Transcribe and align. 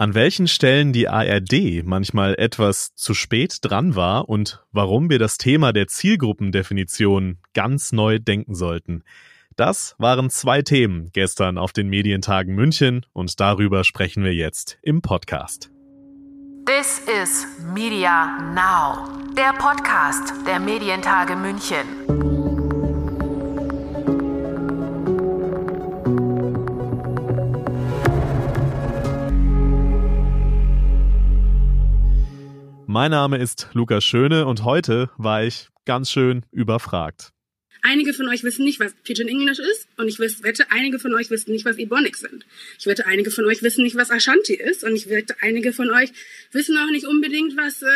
An 0.00 0.14
welchen 0.14 0.48
Stellen 0.48 0.94
die 0.94 1.10
ARD 1.10 1.84
manchmal 1.84 2.34
etwas 2.38 2.94
zu 2.94 3.12
spät 3.12 3.58
dran 3.60 3.96
war 3.96 4.30
und 4.30 4.64
warum 4.72 5.10
wir 5.10 5.18
das 5.18 5.36
Thema 5.36 5.74
der 5.74 5.88
Zielgruppendefinition 5.88 7.36
ganz 7.52 7.92
neu 7.92 8.18
denken 8.18 8.54
sollten. 8.54 9.04
Das 9.56 9.96
waren 9.98 10.30
zwei 10.30 10.62
Themen 10.62 11.10
gestern 11.12 11.58
auf 11.58 11.74
den 11.74 11.90
Medientagen 11.90 12.54
München 12.54 13.04
und 13.12 13.40
darüber 13.40 13.84
sprechen 13.84 14.24
wir 14.24 14.32
jetzt 14.32 14.78
im 14.80 15.02
Podcast. 15.02 15.70
This 16.64 17.02
is 17.22 17.46
Media 17.74 18.38
Now, 18.54 19.06
der 19.36 19.52
Podcast 19.52 20.32
der 20.46 20.60
Medientage 20.60 21.36
München. 21.36 22.29
Mein 32.92 33.12
Name 33.12 33.38
ist 33.38 33.68
Lukas 33.72 34.04
Schöne 34.04 34.46
und 34.46 34.64
heute 34.64 35.10
war 35.16 35.44
ich 35.44 35.68
ganz 35.84 36.10
schön 36.10 36.44
überfragt. 36.50 37.30
Einige 37.82 38.12
von 38.12 38.28
euch 38.28 38.42
wissen 38.42 38.64
nicht, 38.64 38.80
was 38.80 38.94
Pidgin 39.04 39.28
English 39.28 39.60
ist 39.60 39.86
und 39.96 40.08
ich 40.08 40.18
wette, 40.18 40.72
einige 40.72 40.98
von 40.98 41.14
euch 41.14 41.30
wissen 41.30 41.52
nicht, 41.52 41.64
was 41.64 41.76
Ebonics 41.76 42.18
sind. 42.18 42.44
Ich 42.80 42.86
wette, 42.86 43.06
einige 43.06 43.30
von 43.30 43.44
euch 43.44 43.62
wissen 43.62 43.84
nicht, 43.84 43.94
was 43.94 44.10
Ashanti 44.10 44.54
ist 44.54 44.82
und 44.82 44.96
ich 44.96 45.08
wette, 45.08 45.36
einige 45.40 45.72
von 45.72 45.88
euch 45.92 46.10
wissen 46.50 46.76
auch 46.78 46.90
nicht 46.90 47.06
unbedingt, 47.06 47.56
was 47.56 47.80
äh, 47.80 47.86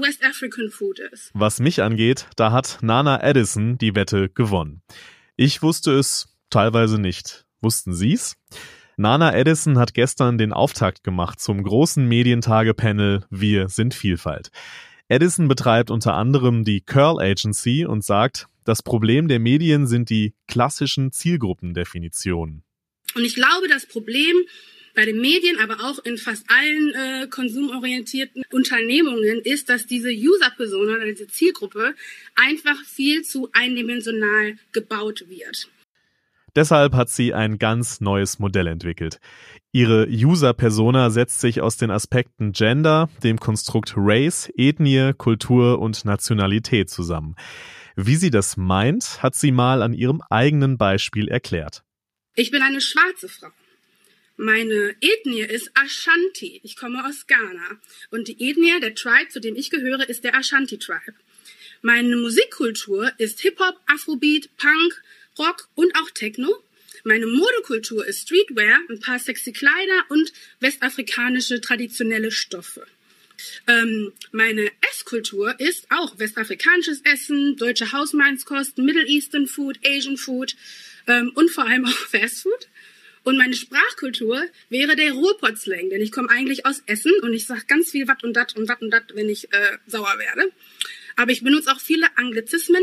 West 0.00 0.24
African 0.24 0.70
Food 0.70 1.00
ist. 1.00 1.30
Was 1.34 1.60
mich 1.60 1.82
angeht, 1.82 2.26
da 2.36 2.52
hat 2.52 2.78
Nana 2.80 3.22
Edison 3.22 3.76
die 3.76 3.94
Wette 3.94 4.30
gewonnen. 4.30 4.80
Ich 5.36 5.60
wusste 5.60 5.92
es 5.92 6.28
teilweise 6.48 6.98
nicht. 6.98 7.44
Wussten 7.60 7.92
Sie's? 7.92 8.38
Nana 8.98 9.34
Edison 9.34 9.78
hat 9.78 9.94
gestern 9.94 10.36
den 10.36 10.52
Auftakt 10.52 11.02
gemacht 11.02 11.40
zum 11.40 11.62
großen 11.62 12.06
Medientage-Panel 12.06 13.24
Wir 13.30 13.68
sind 13.68 13.94
Vielfalt. 13.94 14.50
Edison 15.08 15.48
betreibt 15.48 15.90
unter 15.90 16.14
anderem 16.14 16.64
die 16.64 16.82
Curl 16.82 17.18
Agency 17.20 17.86
und 17.86 18.04
sagt, 18.04 18.48
das 18.64 18.82
Problem 18.82 19.28
der 19.28 19.38
Medien 19.38 19.86
sind 19.86 20.10
die 20.10 20.34
klassischen 20.46 21.10
Zielgruppendefinitionen. 21.10 22.64
Und 23.14 23.24
ich 23.24 23.34
glaube, 23.34 23.66
das 23.68 23.86
Problem 23.86 24.36
bei 24.94 25.06
den 25.06 25.20
Medien, 25.22 25.58
aber 25.58 25.84
auch 25.84 25.98
in 26.04 26.18
fast 26.18 26.44
allen 26.48 26.94
äh, 26.94 27.26
konsumorientierten 27.28 28.42
Unternehmungen 28.52 29.40
ist, 29.40 29.70
dass 29.70 29.86
diese 29.86 30.10
User-Persona 30.10 30.96
oder 30.96 31.06
diese 31.06 31.28
Zielgruppe 31.28 31.94
einfach 32.34 32.78
viel 32.84 33.22
zu 33.22 33.48
eindimensional 33.52 34.56
gebaut 34.72 35.24
wird. 35.28 35.68
Deshalb 36.54 36.94
hat 36.94 37.08
sie 37.08 37.32
ein 37.32 37.58
ganz 37.58 38.00
neues 38.00 38.38
Modell 38.38 38.66
entwickelt. 38.66 39.18
Ihre 39.72 40.06
User-Persona 40.06 41.08
setzt 41.08 41.40
sich 41.40 41.62
aus 41.62 41.78
den 41.78 41.90
Aspekten 41.90 42.52
Gender, 42.52 43.08
dem 43.22 43.40
Konstrukt 43.40 43.94
Race, 43.96 44.50
Ethnie, 44.56 45.12
Kultur 45.16 45.78
und 45.78 46.04
Nationalität 46.04 46.90
zusammen. 46.90 47.36
Wie 47.96 48.16
sie 48.16 48.30
das 48.30 48.58
meint, 48.58 49.22
hat 49.22 49.34
sie 49.34 49.50
mal 49.50 49.82
an 49.82 49.94
ihrem 49.94 50.20
eigenen 50.28 50.76
Beispiel 50.76 51.28
erklärt. 51.28 51.84
Ich 52.34 52.50
bin 52.50 52.62
eine 52.62 52.80
schwarze 52.80 53.28
Frau. 53.28 53.48
Meine 54.36 54.94
Ethnie 55.00 55.42
ist 55.42 55.70
Ashanti. 55.74 56.60
Ich 56.62 56.76
komme 56.76 57.04
aus 57.06 57.26
Ghana. 57.26 57.78
Und 58.10 58.28
die 58.28 58.50
Ethnie, 58.50 58.78
der 58.80 58.94
Tribe, 58.94 59.28
zu 59.28 59.40
dem 59.40 59.56
ich 59.56 59.70
gehöre, 59.70 60.08
ist 60.08 60.24
der 60.24 60.34
Ashanti 60.34 60.78
Tribe. 60.78 61.14
Meine 61.82 62.16
Musikkultur 62.16 63.10
ist 63.18 63.40
Hip-Hop, 63.40 63.76
Afrobeat, 63.86 64.48
Punk, 64.56 65.02
Rock 65.38 65.68
und 65.74 65.94
auch 65.96 66.10
Techno. 66.10 66.62
Meine 67.04 67.26
Modekultur 67.26 68.06
ist 68.06 68.22
Streetwear, 68.22 68.78
ein 68.88 69.00
paar 69.00 69.18
sexy 69.18 69.52
Kleider 69.52 70.04
und 70.08 70.32
westafrikanische 70.60 71.60
traditionelle 71.60 72.30
Stoffe. 72.30 72.86
Ähm, 73.66 74.12
meine 74.30 74.70
Esskultur 74.90 75.58
ist 75.58 75.86
auch 75.90 76.18
westafrikanisches 76.18 77.00
Essen, 77.02 77.56
deutsche 77.56 77.92
Hausmannskost, 77.92 78.78
Middle 78.78 79.06
Eastern 79.06 79.46
Food, 79.46 79.78
Asian 79.84 80.16
Food 80.16 80.54
ähm, 81.08 81.32
und 81.34 81.50
vor 81.50 81.66
allem 81.66 81.86
auch 81.86 81.90
Fast 82.10 82.42
Food. 82.42 82.68
Und 83.24 83.38
meine 83.38 83.54
Sprachkultur 83.54 84.42
wäre 84.68 84.96
der 84.96 85.12
Ruhrpotslang, 85.12 85.90
denn 85.90 86.02
ich 86.02 86.10
komme 86.10 86.28
eigentlich 86.28 86.66
aus 86.66 86.82
Essen 86.86 87.12
und 87.22 87.32
ich 87.32 87.46
sage 87.46 87.62
ganz 87.68 87.90
viel 87.90 88.08
wat 88.08 88.24
und 88.24 88.34
dat 88.34 88.56
und 88.56 88.68
wat 88.68 88.82
und 88.82 88.90
dat, 88.90 89.14
wenn 89.14 89.28
ich 89.28 89.52
äh, 89.52 89.78
sauer 89.86 90.18
werde. 90.18 90.50
Aber 91.14 91.30
ich 91.30 91.42
benutze 91.42 91.70
auch 91.70 91.80
viele 91.80 92.06
Anglizismen 92.16 92.82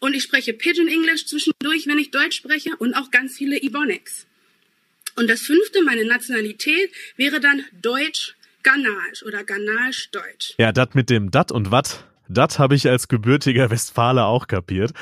und 0.00 0.14
ich 0.14 0.22
spreche 0.22 0.52
Pidgin 0.52 0.88
English 0.88 1.26
zwischendurch, 1.26 1.86
wenn 1.86 1.98
ich 1.98 2.10
Deutsch 2.10 2.36
spreche 2.36 2.76
und 2.78 2.94
auch 2.94 3.10
ganz 3.10 3.36
viele 3.36 3.60
Ebonics. 3.60 4.26
Und 5.16 5.28
das 5.28 5.40
fünfte, 5.40 5.82
meine 5.82 6.04
Nationalität, 6.04 6.90
wäre 7.16 7.40
dann 7.40 7.64
Deutsch 7.82 8.36
Ghanisch 8.62 9.24
oder 9.24 9.44
Ghanisch 9.44 10.10
Deutsch. 10.10 10.54
Ja, 10.58 10.72
das 10.72 10.94
mit 10.94 11.10
dem 11.10 11.30
Dat 11.30 11.50
und 11.50 11.70
Wat, 11.70 12.04
das 12.28 12.58
habe 12.58 12.74
ich 12.74 12.88
als 12.88 13.08
gebürtiger 13.08 13.70
Westfale 13.70 14.24
auch 14.24 14.46
kapiert. 14.46 14.92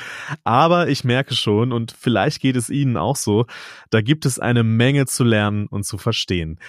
Aber 0.43 0.87
ich 0.87 1.03
merke 1.03 1.35
schon, 1.35 1.71
und 1.71 1.91
vielleicht 1.91 2.41
geht 2.41 2.55
es 2.55 2.69
Ihnen 2.69 2.97
auch 2.97 3.15
so, 3.15 3.45
da 3.89 4.01
gibt 4.01 4.25
es 4.25 4.39
eine 4.39 4.63
Menge 4.63 5.05
zu 5.05 5.23
lernen 5.23 5.67
und 5.67 5.85
zu 5.85 5.97
verstehen. 5.97 6.59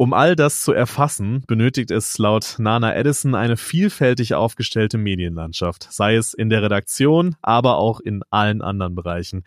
Um 0.00 0.14
all 0.14 0.34
das 0.34 0.62
zu 0.62 0.72
erfassen, 0.72 1.44
benötigt 1.46 1.90
es 1.90 2.16
laut 2.16 2.54
Nana 2.56 2.96
Edison 2.96 3.34
eine 3.34 3.58
vielfältig 3.58 4.32
aufgestellte 4.32 4.96
Medienlandschaft, 4.96 5.88
sei 5.90 6.14
es 6.14 6.32
in 6.32 6.48
der 6.48 6.62
Redaktion, 6.62 7.36
aber 7.42 7.76
auch 7.76 8.00
in 8.00 8.22
allen 8.30 8.62
anderen 8.62 8.94
Bereichen. 8.94 9.44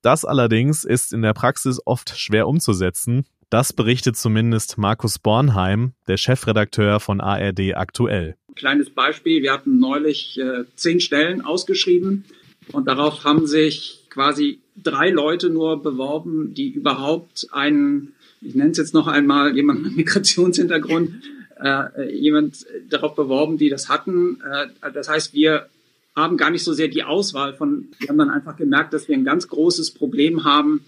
Das 0.00 0.24
allerdings 0.24 0.84
ist 0.84 1.12
in 1.12 1.20
der 1.20 1.34
Praxis 1.34 1.78
oft 1.84 2.18
schwer 2.18 2.48
umzusetzen. 2.48 3.26
Das 3.50 3.74
berichtet 3.74 4.16
zumindest 4.16 4.78
Markus 4.78 5.18
Bornheim, 5.18 5.92
der 6.08 6.16
Chefredakteur 6.16 6.98
von 6.98 7.20
ARD 7.20 7.74
aktuell. 7.74 8.36
Kleines 8.54 8.88
Beispiel, 8.88 9.42
wir 9.42 9.52
hatten 9.52 9.78
neulich 9.78 10.38
äh, 10.38 10.64
zehn 10.74 11.00
Stellen 11.00 11.42
ausgeschrieben 11.42 12.24
und 12.72 12.88
darauf 12.88 13.24
haben 13.24 13.46
sich 13.46 14.06
quasi 14.08 14.61
drei 14.76 15.10
Leute 15.10 15.50
nur 15.50 15.82
beworben, 15.82 16.54
die 16.54 16.70
überhaupt 16.70 17.48
einen 17.52 18.14
ich 18.44 18.54
nenne 18.54 18.70
es 18.70 18.78
jetzt 18.78 18.94
noch 18.94 19.06
einmal, 19.06 19.54
jemand 19.54 19.82
mit 19.82 19.96
Migrationshintergrund, 19.96 21.10
äh, 21.62 22.12
jemand 22.12 22.66
darauf 22.88 23.14
beworben, 23.14 23.56
die 23.56 23.68
das 23.68 23.88
hatten. 23.88 24.40
Äh, 24.40 24.92
das 24.92 25.08
heißt, 25.08 25.32
wir 25.32 25.68
haben 26.14 26.36
gar 26.36 26.50
nicht 26.50 26.64
so 26.64 26.72
sehr 26.72 26.88
die 26.88 27.04
Auswahl 27.04 27.54
von, 27.54 27.88
wir 27.98 28.08
haben 28.08 28.18
dann 28.18 28.30
einfach 28.30 28.56
gemerkt, 28.56 28.92
dass 28.92 29.08
wir 29.08 29.16
ein 29.16 29.24
ganz 29.24 29.48
großes 29.48 29.92
Problem 29.92 30.44
haben, 30.44 30.84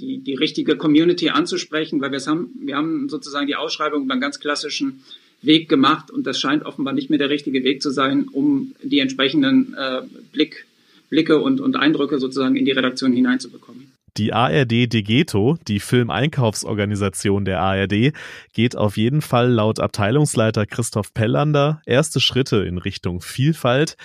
die, 0.00 0.18
die 0.18 0.34
richtige 0.34 0.76
Community 0.76 1.28
anzusprechen, 1.28 2.00
weil 2.00 2.10
wir 2.10 2.16
es 2.16 2.26
haben, 2.26 2.50
wir 2.60 2.76
haben 2.76 3.08
sozusagen 3.08 3.46
die 3.46 3.54
Ausschreibung 3.54 4.10
einen 4.10 4.20
ganz 4.20 4.40
klassischen 4.40 5.04
Weg 5.42 5.68
gemacht 5.68 6.10
und 6.10 6.26
das 6.26 6.40
scheint 6.40 6.64
offenbar 6.64 6.94
nicht 6.94 7.10
mehr 7.10 7.18
der 7.18 7.30
richtige 7.30 7.62
Weg 7.62 7.82
zu 7.82 7.90
sein, 7.90 8.26
um 8.32 8.74
die 8.82 8.98
entsprechenden 8.98 9.74
äh, 9.74 10.00
Blick, 10.32 10.66
Blicke 11.14 11.40
und, 11.40 11.60
und 11.60 11.76
Eindrücke 11.76 12.18
sozusagen 12.18 12.56
in 12.56 12.64
die 12.64 12.72
Redaktion 12.72 13.12
hineinzubekommen. 13.12 13.92
Die 14.16 14.32
ARD 14.32 14.92
Degeto, 14.92 15.56
die 15.68 15.78
Filmeinkaufsorganisation 15.78 17.44
der 17.44 17.60
ARD, 17.60 18.12
geht 18.52 18.76
auf 18.76 18.96
jeden 18.96 19.22
Fall 19.22 19.48
laut 19.48 19.78
Abteilungsleiter 19.78 20.66
Christoph 20.66 21.14
Pellander 21.14 21.80
erste 21.86 22.20
Schritte 22.20 22.64
in 22.64 22.78
Richtung 22.78 23.20
Vielfalt. 23.20 23.96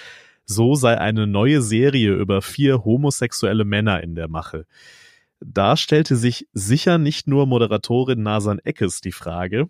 So 0.45 0.75
sei 0.75 0.99
eine 0.99 1.25
neue 1.25 1.63
Serie 1.63 2.13
über 2.13 2.43
vier 2.43 2.85
homosexuelle 2.85 3.65
Männer 3.65 4.03
in 4.03 4.13
der 4.13 4.27
Mache. 4.27 4.65
Da 5.41 5.77
stellte 5.77 6.15
sich 6.15 6.47
sicher 6.53 6.99
nicht 6.99 7.27
nur 7.27 7.47
Moderatorin 7.47 8.21
Nasan 8.21 8.59
Eckes 8.59 9.01
die 9.01 9.11
Frage. 9.11 9.67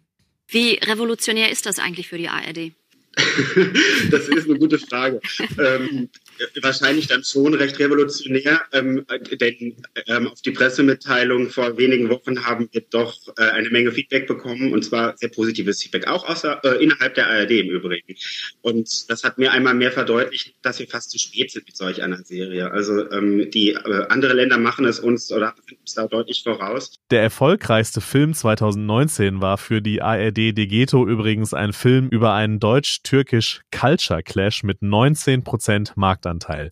Wie 0.48 0.74
revolutionär 0.76 1.52
ist 1.52 1.66
das 1.66 1.80
eigentlich 1.80 2.10
für 2.10 2.18
die 2.18 2.28
ARD? 2.28 2.74
das 4.12 4.28
ist 4.28 4.50
eine 4.50 4.58
gute 4.58 4.80
Frage. 4.80 5.20
ähm, 5.58 6.10
wahrscheinlich 6.62 7.08
dann 7.08 7.24
schon 7.24 7.54
recht 7.54 7.80
revolutionär, 7.80 8.62
ähm, 8.72 9.06
denn 9.40 9.76
ähm, 10.08 10.28
auf 10.28 10.42
die 10.42 10.52
Pressemitteilung 10.52 11.50
vor 11.50 11.78
wenigen 11.78 12.10
Wochen 12.10 12.46
haben 12.46 12.70
wir 12.72 12.82
doch 12.90 13.16
äh, 13.38 13.44
eine 13.44 13.70
Menge 13.70 13.92
Feedback 13.92 14.28
bekommen 14.28 14.74
und 14.74 14.84
zwar 14.84 15.18
sehr 15.18 15.30
positives 15.30 15.82
Feedback, 15.82 16.08
auch 16.08 16.28
außer, 16.28 16.62
äh, 16.64 16.84
innerhalb 16.84 17.16
der 17.16 17.28
ARD 17.28 17.52
im 17.52 17.70
Übrigen. 17.70 18.16
Und 18.62 19.10
das 19.10 19.24
hat 19.24 19.38
mir 19.38 19.52
einmal 19.52 19.74
mehr 19.74 19.92
verdeutlicht, 19.92 20.56
dass 20.62 20.80
wir 20.80 20.88
fast 20.88 21.12
zu 21.12 21.20
spät 21.20 21.52
sind 21.52 21.66
mit 21.66 21.76
solch 21.76 22.02
einer 22.02 22.24
Serie. 22.24 22.72
Also 22.72 23.10
ähm, 23.12 23.50
die 23.52 23.72
äh, 23.72 24.06
andere 24.10 24.34
Länder 24.34 24.58
machen 24.58 24.86
es 24.86 25.00
uns 25.00 25.32
oder 25.32 25.56
uns 25.80 25.94
da 25.94 26.08
deutlich 26.08 26.44
voraus. 26.44 26.96
Der 27.12 27.22
erfolgreichste 27.22 28.02
Film 28.02 28.34
2019 28.34 29.42
war 29.42 29.58
für 29.58 29.82
die 29.82 30.02
ARD 30.02 30.58
Degeto 30.58 31.08
übrigens 31.08 31.54
ein 31.54 31.74
Film 31.74 32.10
über 32.10 32.34
einen 32.34 32.60
deutsch-türkisch 32.60 33.62
Culture 33.72 34.24
Clash 34.24 34.64
mit 34.64 34.82
19 34.82 35.44
Prozent 35.44 35.94
Marktanteil. 35.96 36.29
Marktanteil. 36.30 36.72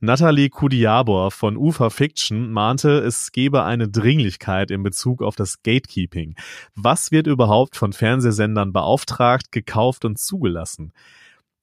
Natalie 0.00 0.48
Kudiabor 0.48 1.30
von 1.30 1.56
Ufa 1.56 1.88
Fiction 1.88 2.50
mahnte, 2.50 2.98
es 2.98 3.30
gebe 3.30 3.62
eine 3.62 3.88
Dringlichkeit 3.88 4.72
in 4.72 4.82
Bezug 4.82 5.22
auf 5.22 5.36
das 5.36 5.62
Gatekeeping. 5.62 6.34
Was 6.74 7.12
wird 7.12 7.28
überhaupt 7.28 7.76
von 7.76 7.92
Fernsehsendern 7.92 8.72
beauftragt, 8.72 9.52
gekauft 9.52 10.04
und 10.04 10.18
zugelassen? 10.18 10.92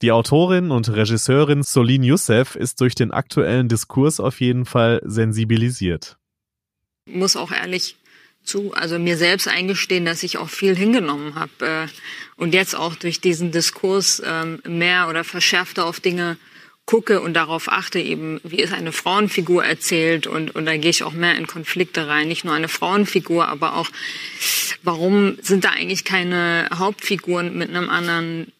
Die 0.01 0.13
Autorin 0.13 0.71
und 0.71 0.87
Regisseurin 0.87 1.63
Solin 1.63 2.03
Youssef 2.03 2.55
ist 2.55 2.79
durch 2.79 2.95
den 2.95 3.11
aktuellen 3.11 3.67
Diskurs 3.67 4.21
auf 4.21 4.39
jeden 4.39 4.65
Fall 4.65 5.01
sensibilisiert. 5.03 6.17
Muss 7.05 7.35
auch 7.35 7.51
ehrlich 7.51 7.97
zu, 8.41 8.73
also 8.73 8.97
mir 8.99 9.17
selbst 9.17 9.49
eingestehen, 9.49 10.05
dass 10.05 10.23
ich 10.23 10.37
auch 10.37 10.47
viel 10.47 10.77
hingenommen 10.77 11.35
habe 11.35 11.51
äh, 11.59 11.87
und 12.37 12.53
jetzt 12.53 12.73
auch 12.73 12.95
durch 12.95 13.19
diesen 13.19 13.51
Diskurs 13.51 14.21
ähm, 14.25 14.61
mehr 14.65 15.09
oder 15.09 15.25
verschärfter 15.25 15.85
auf 15.85 15.99
Dinge 15.99 16.37
gucke 16.89 17.21
und 17.21 17.35
darauf 17.35 17.71
achte, 17.71 17.99
eben, 17.99 18.41
wie 18.43 18.61
ist 18.61 18.73
eine 18.73 18.91
Frauenfigur 18.91 19.63
erzählt 19.63 20.25
und, 20.25 20.55
und 20.55 20.65
da 20.65 20.75
gehe 20.75 20.89
ich 20.89 21.03
auch 21.03 21.13
mehr 21.13 21.35
in 21.35 21.45
Konflikte 21.45 22.07
rein. 22.07 22.27
Nicht 22.27 22.45
nur 22.45 22.55
eine 22.55 22.67
Frauenfigur, 22.67 23.47
aber 23.47 23.75
auch, 23.75 23.89
warum 24.81 25.37
sind 25.39 25.65
da 25.65 25.69
eigentlich 25.69 26.03
keine 26.03 26.67
Hauptfiguren 26.73 27.55
mit 27.55 27.69
einem 27.69 27.91
anderen, 27.91 28.51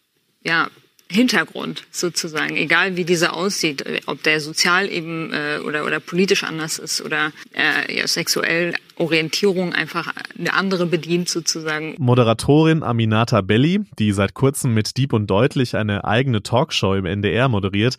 ja, 0.44 0.70
Hintergrund 1.12 1.84
sozusagen, 1.90 2.56
egal 2.56 2.96
wie 2.96 3.04
dieser 3.04 3.36
aussieht, 3.36 3.84
ob 4.06 4.22
der 4.22 4.40
sozial 4.40 4.92
eben 4.92 5.34
äh, 5.34 5.60
oder 5.66 5.84
oder 5.86 6.00
politisch 6.00 6.44
anders 6.44 6.78
ist 6.78 7.02
oder 7.02 7.32
äh, 7.54 7.98
ja, 7.98 8.08
sexuell 8.08 8.76
Orientierung 8.96 9.74
einfach 9.74 10.14
eine 10.38 10.54
andere 10.54 10.86
bedient 10.86 11.28
sozusagen. 11.30 11.96
Moderatorin 11.98 12.84
Aminata 12.84 13.42
Belli, 13.42 13.82
die 13.98 14.12
seit 14.12 14.36
kurzem 14.36 14.74
mit 14.74 14.98
Dieb 14.98 15.14
und 15.14 15.28
Deutlich 15.28 15.76
eine 15.76 16.06
eigene 16.06 16.44
Talkshow 16.44 16.94
im 16.94 17.06
NDR 17.06 17.50
moderiert, 17.50 17.98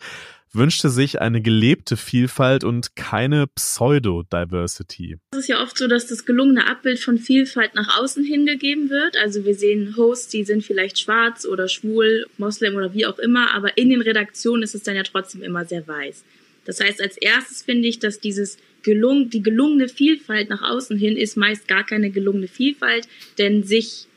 wünschte 0.53 0.89
sich 0.89 1.21
eine 1.21 1.41
gelebte 1.41 1.97
Vielfalt 1.97 2.63
und 2.63 2.95
keine 2.95 3.47
Pseudo-Diversity. 3.47 5.17
Es 5.31 5.39
ist 5.39 5.47
ja 5.47 5.61
oft 5.61 5.77
so, 5.77 5.87
dass 5.87 6.07
das 6.07 6.25
gelungene 6.25 6.67
Abbild 6.67 6.99
von 6.99 7.17
Vielfalt 7.17 7.75
nach 7.75 7.99
außen 7.99 8.23
hingegeben 8.23 8.89
wird. 8.89 9.17
Also 9.17 9.45
wir 9.45 9.55
sehen 9.55 9.95
Hosts, 9.95 10.27
die 10.27 10.43
sind 10.43 10.63
vielleicht 10.63 10.99
schwarz 10.99 11.45
oder 11.45 11.67
schwul, 11.67 12.27
Moslem 12.37 12.75
oder 12.75 12.93
wie 12.93 13.05
auch 13.05 13.19
immer, 13.19 13.53
aber 13.53 13.77
in 13.77 13.89
den 13.89 14.01
Redaktionen 14.01 14.63
ist 14.63 14.75
es 14.75 14.83
dann 14.83 14.95
ja 14.95 15.03
trotzdem 15.03 15.41
immer 15.41 15.65
sehr 15.65 15.87
weiß. 15.87 16.23
Das 16.65 16.79
heißt, 16.79 17.01
als 17.01 17.17
erstes 17.17 17.63
finde 17.63 17.87
ich, 17.87 17.99
dass 17.99 18.19
dieses 18.19 18.57
gelung, 18.83 19.29
die 19.29 19.41
gelungene 19.41 19.87
Vielfalt 19.87 20.49
nach 20.49 20.61
außen 20.61 20.97
hin 20.97 21.17
ist 21.17 21.37
meist 21.37 21.67
gar 21.67 21.85
keine 21.85 22.11
gelungene 22.11 22.47
Vielfalt, 22.47 23.07
denn 23.37 23.63
sich 23.63 24.07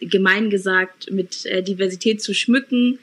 gemein 0.00 0.50
gesagt 0.50 1.10
mit 1.10 1.44
äh, 1.46 1.62
Diversität 1.62 2.22
zu 2.22 2.34
schmücken, 2.34 2.98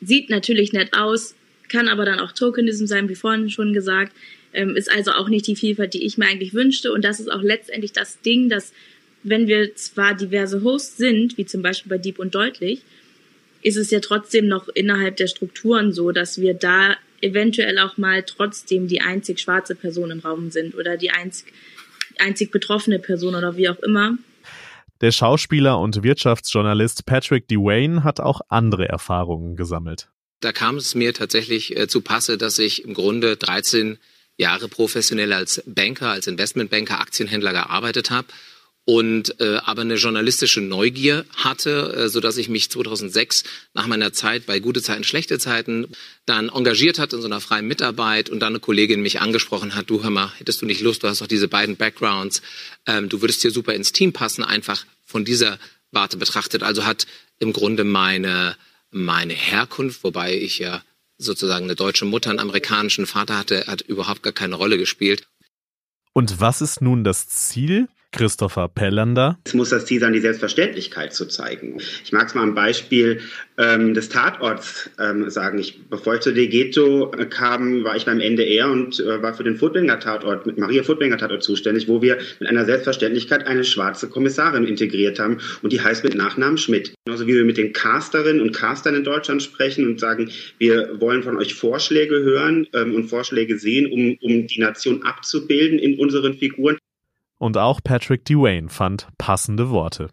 sieht 0.00 0.30
natürlich 0.30 0.72
nett 0.72 0.94
aus, 0.94 1.34
kann 1.68 1.88
aber 1.88 2.04
dann 2.04 2.20
auch 2.20 2.32
Tokenism 2.32 2.86
sein, 2.86 3.08
wie 3.08 3.14
vorhin 3.14 3.50
schon 3.50 3.72
gesagt, 3.72 4.12
ähm, 4.52 4.76
ist 4.76 4.90
also 4.90 5.12
auch 5.12 5.28
nicht 5.28 5.46
die 5.46 5.56
Vielfalt, 5.56 5.94
die 5.94 6.04
ich 6.04 6.18
mir 6.18 6.26
eigentlich 6.26 6.54
wünschte. 6.54 6.92
Und 6.92 7.04
das 7.04 7.20
ist 7.20 7.30
auch 7.30 7.42
letztendlich 7.42 7.92
das 7.92 8.20
Ding, 8.20 8.48
dass 8.48 8.72
wenn 9.22 9.46
wir 9.48 9.74
zwar 9.74 10.14
diverse 10.14 10.62
Hosts 10.62 10.96
sind, 10.96 11.36
wie 11.36 11.46
zum 11.46 11.62
Beispiel 11.62 11.90
bei 11.90 11.98
Deep 11.98 12.18
und 12.18 12.34
Deutlich, 12.34 12.82
ist 13.62 13.76
es 13.76 13.90
ja 13.90 14.00
trotzdem 14.00 14.46
noch 14.46 14.68
innerhalb 14.68 15.16
der 15.16 15.26
Strukturen 15.26 15.92
so, 15.92 16.12
dass 16.12 16.40
wir 16.40 16.54
da 16.54 16.96
eventuell 17.20 17.78
auch 17.78 17.96
mal 17.96 18.22
trotzdem 18.22 18.86
die 18.86 19.00
einzig 19.00 19.40
schwarze 19.40 19.74
Person 19.74 20.10
im 20.10 20.20
Raum 20.20 20.50
sind 20.50 20.74
oder 20.74 20.96
die 20.96 21.10
einzig, 21.10 21.52
einzig 22.18 22.50
betroffene 22.50 22.98
Person 22.98 23.34
oder 23.34 23.56
wie 23.56 23.68
auch 23.68 23.78
immer. 23.80 24.16
Der 25.00 25.10
Schauspieler 25.10 25.78
und 25.78 26.02
Wirtschaftsjournalist 26.02 27.04
Patrick 27.04 27.48
Dewayne 27.48 28.04
hat 28.04 28.20
auch 28.20 28.40
andere 28.48 28.88
Erfahrungen 28.88 29.56
gesammelt. 29.56 30.08
Da 30.40 30.52
kam 30.52 30.76
es 30.76 30.94
mir 30.94 31.14
tatsächlich 31.14 31.76
äh, 31.76 31.88
zu 31.88 32.00
Passe, 32.00 32.38
dass 32.38 32.58
ich 32.58 32.84
im 32.84 32.94
Grunde 32.94 33.36
13 33.36 33.98
Jahre 34.36 34.68
professionell 34.68 35.32
als 35.32 35.62
Banker, 35.66 36.10
als 36.10 36.26
Investmentbanker, 36.26 37.00
Aktienhändler 37.00 37.52
gearbeitet 37.52 38.10
habe 38.10 38.28
und 38.86 39.40
äh, 39.40 39.56
aber 39.64 39.82
eine 39.82 39.96
journalistische 39.96 40.60
Neugier 40.60 41.24
hatte, 41.34 41.92
äh, 41.96 42.08
so 42.08 42.20
dass 42.20 42.36
ich 42.36 42.48
mich 42.48 42.70
2006 42.70 43.42
nach 43.74 43.88
meiner 43.88 44.12
Zeit 44.12 44.46
bei 44.46 44.60
gute 44.60 44.80
Zeiten, 44.80 45.02
schlechte 45.02 45.40
Zeiten 45.40 45.88
dann 46.24 46.50
engagiert 46.50 47.00
hat 47.00 47.12
in 47.12 47.20
so 47.20 47.26
einer 47.26 47.40
freien 47.40 47.66
Mitarbeit 47.66 48.30
und 48.30 48.38
dann 48.38 48.52
eine 48.52 48.60
Kollegin 48.60 49.02
mich 49.02 49.20
angesprochen 49.20 49.74
hat, 49.74 49.90
du 49.90 50.04
hör 50.04 50.10
mal, 50.10 50.32
hättest 50.38 50.62
du 50.62 50.66
nicht 50.66 50.82
Lust, 50.82 51.02
du 51.02 51.08
hast 51.08 51.20
doch 51.20 51.26
diese 51.26 51.48
beiden 51.48 51.76
Backgrounds, 51.76 52.42
ähm, 52.86 53.08
du 53.08 53.20
würdest 53.22 53.42
hier 53.42 53.50
super 53.50 53.74
ins 53.74 53.90
Team 53.90 54.12
passen, 54.12 54.44
einfach 54.44 54.86
von 55.04 55.24
dieser 55.24 55.58
Warte 55.90 56.16
betrachtet. 56.16 56.62
Also 56.62 56.84
hat 56.84 57.06
im 57.40 57.52
Grunde 57.52 57.82
meine 57.82 58.56
meine 58.96 59.34
Herkunft, 59.34 60.02
wobei 60.04 60.36
ich 60.36 60.58
ja 60.58 60.82
sozusagen 61.18 61.64
eine 61.64 61.76
deutsche 61.76 62.04
Mutter, 62.04 62.30
einen 62.30 62.40
amerikanischen 62.40 63.06
Vater 63.06 63.38
hatte, 63.38 63.66
hat 63.66 63.82
überhaupt 63.82 64.22
gar 64.22 64.32
keine 64.32 64.56
Rolle 64.56 64.78
gespielt. 64.78 65.28
Und 66.12 66.40
was 66.40 66.62
ist 66.62 66.80
nun 66.80 67.04
das 67.04 67.28
Ziel 67.28 67.88
Christopher 68.12 68.68
Pellander. 68.68 69.38
Es 69.44 69.54
muss 69.54 69.70
das 69.70 69.86
Ziel 69.86 70.00
sein, 70.00 70.12
die 70.12 70.20
Selbstverständlichkeit 70.20 71.12
zu 71.12 71.26
zeigen. 71.26 71.78
Ich 72.04 72.12
mag 72.12 72.28
es 72.28 72.34
mal 72.34 72.42
am 72.42 72.54
Beispiel 72.54 73.20
ähm, 73.58 73.94
des 73.94 74.08
Tatorts 74.08 74.90
ähm, 74.98 75.28
sagen. 75.30 75.58
Ich, 75.58 75.88
bevor 75.88 76.14
ich 76.14 76.20
zu 76.20 76.32
Degeto 76.32 77.12
äh, 77.12 77.26
kam, 77.26 77.84
war 77.84 77.96
ich 77.96 78.06
beim 78.06 78.20
NDR 78.20 78.70
und 78.70 79.00
äh, 79.00 79.22
war 79.22 79.34
für 79.34 79.44
den 79.44 79.56
Furtwängler 79.56 80.00
Tatort, 80.00 80.46
mit 80.46 80.58
Maria 80.58 80.82
Furtwängler 80.82 81.18
Tatort 81.18 81.42
zuständig, 81.42 81.88
wo 81.88 82.02
wir 82.02 82.18
mit 82.40 82.48
einer 82.48 82.64
Selbstverständlichkeit 82.64 83.46
eine 83.46 83.64
schwarze 83.64 84.08
Kommissarin 84.08 84.64
integriert 84.64 85.18
haben 85.18 85.38
und 85.62 85.72
die 85.72 85.80
heißt 85.80 86.04
mit 86.04 86.14
Nachnamen 86.14 86.58
Schmidt. 86.58 86.94
Genauso 87.04 87.26
wie 87.26 87.34
wir 87.34 87.44
mit 87.44 87.56
den 87.56 87.72
Casterinnen 87.72 88.40
und 88.40 88.52
Castern 88.52 88.94
in 88.94 89.04
Deutschland 89.04 89.42
sprechen 89.42 89.86
und 89.86 90.00
sagen, 90.00 90.30
wir 90.58 91.00
wollen 91.00 91.22
von 91.22 91.36
euch 91.36 91.54
Vorschläge 91.54 92.16
hören 92.16 92.66
ähm, 92.72 92.94
und 92.94 93.08
Vorschläge 93.08 93.58
sehen, 93.58 93.86
um, 93.86 94.16
um 94.20 94.46
die 94.46 94.60
Nation 94.60 95.02
abzubilden 95.02 95.78
in 95.78 95.98
unseren 95.98 96.34
Figuren. 96.34 96.78
Und 97.38 97.56
auch 97.56 97.80
Patrick 97.82 98.24
Dewayne 98.24 98.68
fand 98.68 99.08
passende 99.18 99.70
Worte. 99.70 100.10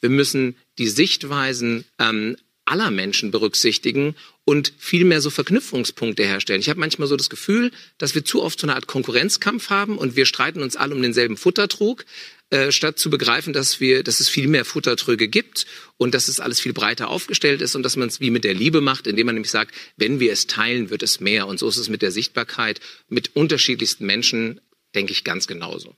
Wir 0.00 0.10
müssen 0.10 0.56
die 0.78 0.88
Sichtweisen 0.88 1.84
ähm, 1.98 2.36
aller 2.64 2.90
Menschen 2.90 3.30
berücksichtigen 3.30 4.14
und 4.44 4.72
viel 4.78 5.04
mehr 5.04 5.20
so 5.20 5.30
Verknüpfungspunkte 5.30 6.24
herstellen. 6.24 6.60
Ich 6.60 6.68
habe 6.68 6.80
manchmal 6.80 7.08
so 7.08 7.16
das 7.16 7.30
Gefühl, 7.30 7.70
dass 7.98 8.14
wir 8.14 8.24
zu 8.24 8.42
oft 8.42 8.58
so 8.58 8.66
eine 8.66 8.74
Art 8.74 8.86
Konkurrenzkampf 8.86 9.70
haben 9.70 9.98
und 9.98 10.16
wir 10.16 10.26
streiten 10.26 10.62
uns 10.62 10.76
alle 10.76 10.94
um 10.94 11.02
denselben 11.02 11.36
Futtertrug, 11.36 12.04
äh, 12.50 12.70
statt 12.70 12.98
zu 12.98 13.10
begreifen, 13.10 13.52
dass 13.52 13.80
wir, 13.80 14.02
dass 14.02 14.20
es 14.20 14.28
viel 14.28 14.46
mehr 14.46 14.64
Futtertröge 14.64 15.28
gibt 15.28 15.66
und 15.96 16.14
dass 16.14 16.28
es 16.28 16.38
alles 16.38 16.60
viel 16.60 16.72
breiter 16.72 17.08
aufgestellt 17.08 17.62
ist 17.62 17.74
und 17.74 17.82
dass 17.82 17.96
man 17.96 18.08
es 18.08 18.20
wie 18.20 18.30
mit 18.30 18.44
der 18.44 18.54
Liebe 18.54 18.80
macht, 18.80 19.06
indem 19.06 19.26
man 19.26 19.36
nämlich 19.36 19.50
sagt, 19.50 19.74
wenn 19.96 20.20
wir 20.20 20.32
es 20.32 20.46
teilen, 20.46 20.90
wird 20.90 21.02
es 21.02 21.18
mehr. 21.18 21.46
Und 21.46 21.58
so 21.58 21.68
ist 21.68 21.78
es 21.78 21.88
mit 21.88 22.02
der 22.02 22.10
Sichtbarkeit 22.10 22.80
mit 23.08 23.34
unterschiedlichsten 23.34 24.06
Menschen, 24.06 24.60
denke 24.94 25.12
ich, 25.12 25.24
ganz 25.24 25.46
genauso. 25.46 25.96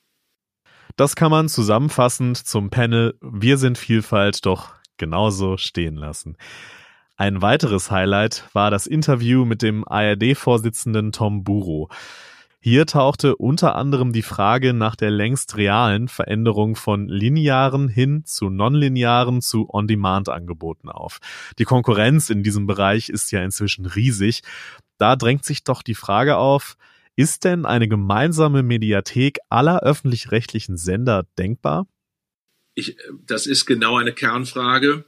Das 0.96 1.16
kann 1.16 1.32
man 1.32 1.48
zusammenfassend 1.48 2.36
zum 2.36 2.70
Panel 2.70 3.18
Wir 3.20 3.58
sind 3.58 3.78
Vielfalt 3.78 4.46
doch 4.46 4.74
genauso 4.96 5.56
stehen 5.56 5.96
lassen. 5.96 6.36
Ein 7.16 7.42
weiteres 7.42 7.90
Highlight 7.90 8.44
war 8.52 8.70
das 8.70 8.86
Interview 8.86 9.44
mit 9.44 9.60
dem 9.62 9.84
ARD-Vorsitzenden 9.88 11.10
Tom 11.10 11.42
Buro. 11.42 11.88
Hier 12.60 12.86
tauchte 12.86 13.34
unter 13.34 13.74
anderem 13.74 14.12
die 14.12 14.22
Frage 14.22 14.72
nach 14.72 14.94
der 14.94 15.10
längst 15.10 15.56
realen 15.56 16.06
Veränderung 16.06 16.76
von 16.76 17.08
linearen 17.08 17.88
hin 17.88 18.22
zu 18.24 18.48
nonlinearen 18.48 19.42
zu 19.42 19.68
On-Demand-Angeboten 19.68 20.90
auf. 20.90 21.18
Die 21.58 21.64
Konkurrenz 21.64 22.30
in 22.30 22.44
diesem 22.44 22.68
Bereich 22.68 23.08
ist 23.08 23.32
ja 23.32 23.42
inzwischen 23.42 23.86
riesig. 23.86 24.42
Da 24.96 25.16
drängt 25.16 25.44
sich 25.44 25.64
doch 25.64 25.82
die 25.82 25.96
Frage 25.96 26.36
auf, 26.36 26.76
ist 27.16 27.44
denn 27.44 27.64
eine 27.64 27.88
gemeinsame 27.88 28.62
Mediathek 28.62 29.38
aller 29.48 29.82
öffentlich-rechtlichen 29.82 30.76
Sender 30.76 31.26
denkbar? 31.38 31.86
Ich, 32.74 32.96
das 33.26 33.46
ist 33.46 33.66
genau 33.66 33.98
eine 33.98 34.12
Kernfrage. 34.12 35.04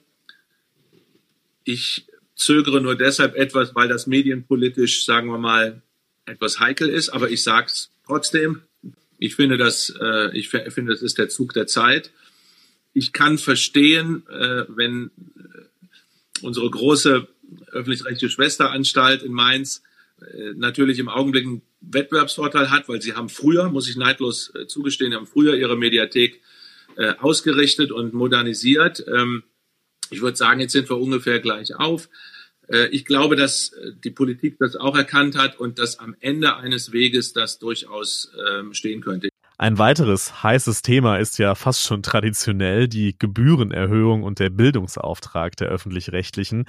Ich 1.64 2.06
zögere 2.36 2.80
nur 2.80 2.96
deshalb 2.96 3.34
etwas, 3.34 3.74
weil 3.74 3.88
das 3.88 4.06
medienpolitisch, 4.06 5.04
sagen 5.04 5.28
wir 5.28 5.38
mal, 5.38 5.82
etwas 6.26 6.60
heikel 6.60 6.88
ist. 6.88 7.08
Aber 7.08 7.30
ich 7.30 7.42
sage 7.42 7.66
es 7.66 7.90
trotzdem. 8.06 8.62
Ich 9.18 9.34
finde, 9.34 9.56
das, 9.56 9.92
äh, 10.00 10.36
ich 10.36 10.48
finde, 10.50 10.92
das 10.92 11.02
ist 11.02 11.18
der 11.18 11.28
Zug 11.28 11.54
der 11.54 11.66
Zeit. 11.66 12.12
Ich 12.92 13.12
kann 13.12 13.38
verstehen, 13.38 14.22
äh, 14.28 14.64
wenn 14.68 15.10
äh, 15.36 16.42
unsere 16.42 16.70
große 16.70 17.26
öffentlich-rechtliche 17.72 18.30
Schwesteranstalt 18.30 19.22
in 19.22 19.32
Mainz 19.32 19.78
äh, 19.78 19.85
natürlich 20.54 20.98
im 20.98 21.08
Augenblick 21.08 21.46
einen 21.46 21.62
Wettbewerbsvorteil 21.80 22.70
hat, 22.70 22.88
weil 22.88 23.02
sie 23.02 23.14
haben 23.14 23.28
früher, 23.28 23.70
muss 23.70 23.88
ich 23.88 23.96
neidlos 23.96 24.52
äh, 24.54 24.66
zugestehen, 24.66 25.14
haben 25.14 25.26
früher 25.26 25.56
ihre 25.56 25.76
Mediathek 25.76 26.40
äh, 26.96 27.14
ausgerichtet 27.18 27.92
und 27.92 28.14
modernisiert. 28.14 29.04
Ähm, 29.06 29.44
ich 30.10 30.22
würde 30.22 30.36
sagen, 30.36 30.60
jetzt 30.60 30.72
sind 30.72 30.88
wir 30.88 30.98
ungefähr 30.98 31.40
gleich 31.40 31.74
auf. 31.76 32.08
Äh, 32.68 32.86
ich 32.88 33.04
glaube, 33.04 33.36
dass 33.36 33.72
äh, 33.72 33.92
die 34.02 34.10
Politik 34.10 34.56
das 34.58 34.76
auch 34.76 34.96
erkannt 34.96 35.36
hat 35.36 35.58
und 35.58 35.78
dass 35.78 35.98
am 35.98 36.16
Ende 36.20 36.56
eines 36.56 36.92
Weges 36.92 37.32
das 37.32 37.58
durchaus 37.58 38.30
ähm, 38.50 38.72
stehen 38.72 39.00
könnte. 39.00 39.28
Ein 39.58 39.78
weiteres 39.78 40.42
heißes 40.42 40.82
Thema 40.82 41.16
ist 41.16 41.38
ja 41.38 41.54
fast 41.54 41.82
schon 41.82 42.02
traditionell 42.02 42.88
die 42.88 43.16
Gebührenerhöhung 43.18 44.22
und 44.22 44.38
der 44.38 44.50
Bildungsauftrag 44.50 45.56
der 45.56 45.68
öffentlich-rechtlichen. 45.68 46.66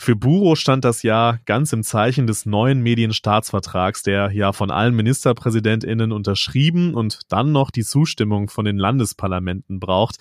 Für 0.00 0.14
Buro 0.14 0.54
stand 0.54 0.84
das 0.84 1.02
ja 1.02 1.38
ganz 1.44 1.72
im 1.72 1.82
Zeichen 1.82 2.28
des 2.28 2.46
neuen 2.46 2.82
Medienstaatsvertrags, 2.82 4.04
der 4.04 4.30
ja 4.30 4.52
von 4.52 4.70
allen 4.70 4.94
Ministerpräsidentinnen 4.94 6.12
unterschrieben 6.12 6.94
und 6.94 7.20
dann 7.32 7.50
noch 7.50 7.72
die 7.72 7.82
Zustimmung 7.82 8.48
von 8.48 8.64
den 8.64 8.78
Landesparlamenten 8.78 9.80
braucht. 9.80 10.16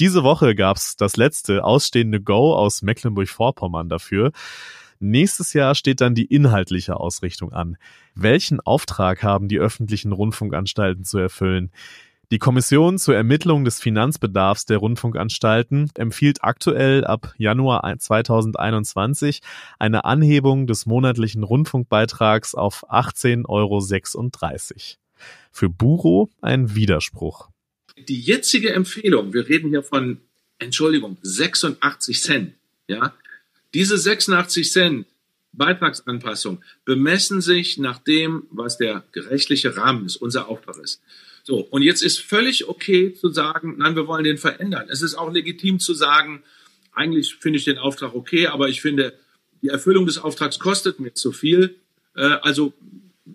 Diese 0.00 0.24
Woche 0.24 0.56
gab's 0.56 0.96
das 0.96 1.16
letzte 1.16 1.62
ausstehende 1.62 2.20
Go 2.20 2.54
aus 2.56 2.82
Mecklenburg-Vorpommern 2.82 3.88
dafür. 3.88 4.32
Nächstes 4.98 5.52
Jahr 5.52 5.76
steht 5.76 6.00
dann 6.00 6.16
die 6.16 6.26
inhaltliche 6.26 6.96
Ausrichtung 6.96 7.52
an. 7.52 7.76
Welchen 8.16 8.60
Auftrag 8.60 9.22
haben 9.22 9.46
die 9.46 9.58
öffentlichen 9.58 10.12
Rundfunkanstalten 10.12 11.04
zu 11.04 11.18
erfüllen? 11.18 11.70
Die 12.32 12.38
Kommission 12.38 12.96
zur 12.96 13.14
Ermittlung 13.14 13.66
des 13.66 13.78
Finanzbedarfs 13.78 14.64
der 14.64 14.78
Rundfunkanstalten 14.78 15.90
empfiehlt 15.96 16.42
aktuell 16.42 17.04
ab 17.04 17.34
Januar 17.36 17.84
2021 17.98 19.42
eine 19.78 20.06
Anhebung 20.06 20.66
des 20.66 20.86
monatlichen 20.86 21.42
Rundfunkbeitrags 21.42 22.54
auf 22.54 22.88
18,36 22.88 23.44
Euro. 23.50 23.82
Für 25.50 25.68
Buro 25.68 26.30
ein 26.40 26.74
Widerspruch. 26.74 27.50
Die 28.08 28.22
jetzige 28.22 28.72
Empfehlung, 28.72 29.34
wir 29.34 29.46
reden 29.50 29.68
hier 29.68 29.82
von, 29.82 30.16
Entschuldigung, 30.58 31.18
86 31.20 32.22
Cent, 32.22 32.54
ja, 32.88 33.12
diese 33.74 33.98
86 33.98 34.72
Cent 34.72 35.06
Beitragsanpassung 35.52 36.62
bemessen 36.86 37.42
sich 37.42 37.76
nach 37.76 37.98
dem, 37.98 38.44
was 38.50 38.78
der 38.78 39.04
gerechtliche 39.12 39.76
Rahmen 39.76 40.06
ist, 40.06 40.16
unser 40.16 40.48
Auftrag 40.48 40.78
ist. 40.78 41.02
So, 41.44 41.58
und 41.58 41.82
jetzt 41.82 42.02
ist 42.02 42.20
völlig 42.20 42.68
okay 42.68 43.14
zu 43.14 43.30
sagen, 43.30 43.74
nein, 43.78 43.96
wir 43.96 44.06
wollen 44.06 44.24
den 44.24 44.38
verändern. 44.38 44.86
Es 44.88 45.02
ist 45.02 45.14
auch 45.14 45.32
legitim 45.32 45.80
zu 45.80 45.92
sagen, 45.94 46.42
eigentlich 46.92 47.34
finde 47.34 47.58
ich 47.58 47.64
den 47.64 47.78
Auftrag 47.78 48.14
okay, 48.14 48.46
aber 48.46 48.68
ich 48.68 48.80
finde, 48.80 49.18
die 49.62 49.68
Erfüllung 49.68 50.06
des 50.06 50.18
Auftrags 50.18 50.58
kostet 50.58 51.00
mir 51.00 51.14
zu 51.14 51.32
viel. 51.32 51.76
Äh, 52.14 52.22
also 52.42 52.74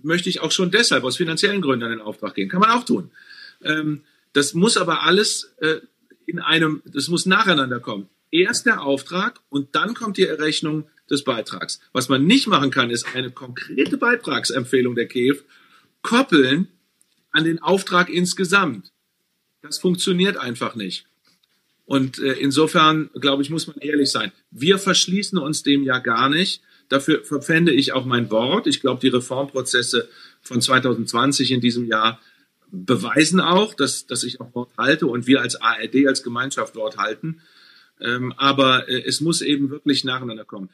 möchte 0.04 0.30
ich 0.30 0.42
auch 0.42 0.52
schon 0.52 0.72
deshalb 0.72 1.04
aus 1.04 1.18
finanziellen 1.18 1.62
Gründen 1.62 1.86
an 1.86 1.92
den 1.92 2.02
Auftrag 2.02 2.36
gehen. 2.36 2.50
Kann 2.50 2.62
man 2.62 2.72
auch 2.72 2.86
tun. 2.86 3.12
Ähm, 3.64 4.04
das 4.34 4.54
muss 4.54 4.78
aber 4.78 5.04
alles 5.04 5.54
äh, 5.58 5.78
in 6.26 6.40
einem, 6.40 6.82
das 6.86 7.08
muss 7.08 7.26
nacheinander 7.26 7.80
kommen. 7.80 8.08
Erst 8.32 8.66
der 8.66 8.82
Auftrag 8.82 9.40
und 9.50 9.76
dann 9.76 9.94
kommt 9.94 10.18
die 10.18 10.28
Errechnung 10.28 10.86
des 11.10 11.24
Beitrags. 11.24 11.80
Was 11.94 12.10
man 12.10 12.26
nicht 12.26 12.48
machen 12.48 12.72
kann, 12.72 12.90
ist 12.90 13.16
eine 13.16 13.32
konkrete 13.32 13.98
Beitragsempfehlung 13.98 14.96
der 14.96 15.08
KEF 15.08 15.44
koppeln 16.02 16.68
an 17.38 17.44
den 17.44 17.62
Auftrag 17.62 18.10
insgesamt. 18.10 18.92
Das 19.62 19.78
funktioniert 19.78 20.38
einfach 20.38 20.76
nicht. 20.76 21.06
Und 21.86 22.18
äh, 22.18 22.34
insofern, 22.34 23.12
glaube 23.14 23.44
ich, 23.44 23.52
muss 23.52 23.68
man 23.68 23.78
ehrlich 23.78 24.10
sein. 24.10 24.32
Wir 24.50 24.80
verschließen 24.80 25.38
uns 25.38 25.62
dem 25.62 25.84
ja 25.84 26.00
gar 26.00 26.30
nicht. 26.30 26.62
Dafür 26.90 27.24
verpfände 27.24 27.72
ich 27.72 27.94
auch 27.94 28.06
mein 28.06 28.32
Wort. 28.32 28.66
Ich 28.66 28.82
glaube, 28.82 29.00
die 29.02 29.10
Reformprozesse 29.10 30.10
von 30.42 30.62
2020 30.62 31.52
in 31.52 31.62
diesem 31.62 31.86
Jahr 31.86 32.20
beweisen 32.72 33.40
auch, 33.40 33.76
dass, 33.76 34.08
dass 34.08 34.24
ich 34.24 34.42
auch 34.42 34.54
Wort 34.56 34.72
halte 34.78 35.06
und 35.06 35.28
wir 35.28 35.42
als 35.42 35.62
ARD, 35.62 36.08
als 36.08 36.24
Gemeinschaft 36.24 36.76
Wort 36.76 36.98
halten. 36.98 37.42
Ähm, 38.02 38.34
aber 38.36 38.90
äh, 38.90 39.04
es 39.06 39.22
muss 39.22 39.42
eben 39.42 39.70
wirklich 39.70 40.04
nacheinander 40.04 40.44
kommen. 40.44 40.70